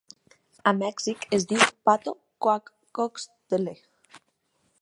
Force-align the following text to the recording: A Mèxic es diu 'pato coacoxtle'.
A 0.71 0.71
Mèxic 0.77 1.27
es 1.37 1.45
diu 1.51 1.67
'pato 1.67 2.15
coacoxtle'. 2.47 3.79